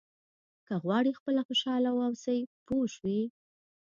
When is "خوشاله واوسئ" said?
1.47-2.39